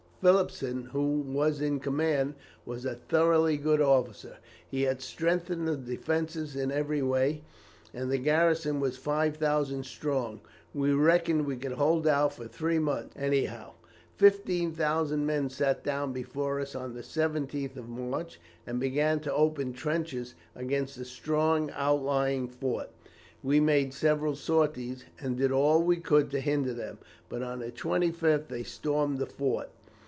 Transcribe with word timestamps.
Phillipson, 0.21 0.83
who 0.91 1.21
was 1.21 1.61
in 1.61 1.79
command, 1.79 2.35
was 2.63 2.85
a 2.85 2.93
thoroughly 2.93 3.57
good 3.57 3.81
officer. 3.81 4.37
He 4.69 4.83
had 4.83 5.01
strengthened 5.01 5.67
the 5.67 5.75
defences 5.75 6.55
in 6.55 6.71
every 6.71 7.01
way, 7.01 7.41
and 7.91 8.11
the 8.11 8.19
garrison 8.19 8.79
was 8.79 8.97
5000 8.97 9.83
strong. 9.83 10.39
We 10.75 10.93
reckoned 10.93 11.47
we 11.47 11.55
could 11.57 11.71
hold 11.71 12.05
out 12.05 12.33
for 12.33 12.47
three 12.47 12.77
months 12.77 13.15
anyhow. 13.17 13.71
15,000 14.17 15.25
men 15.25 15.49
sat 15.49 15.83
down 15.83 16.13
before 16.13 16.59
us 16.59 16.75
on 16.75 16.93
the 16.93 17.01
17th 17.01 17.75
of 17.75 17.89
March, 17.89 18.39
and 18.67 18.79
began 18.79 19.21
to 19.21 19.33
open 19.33 19.73
trenches 19.73 20.35
against 20.55 20.99
a 20.99 21.05
strong 21.05 21.71
outlying 21.71 22.47
fort. 22.47 22.91
We 23.41 23.59
made 23.59 23.91
several 23.91 24.35
sorties, 24.35 25.03
and 25.19 25.35
did 25.35 25.51
all 25.51 25.81
we 25.81 25.97
could 25.97 26.29
to 26.29 26.39
hinder 26.41 26.73
them, 26.75 26.99
but 27.27 27.41
on 27.41 27.57
the 27.57 27.71
25th 27.71 28.49
they 28.49 28.61
stormed 28.61 29.17
the 29.17 29.25
fort. 29.25 29.71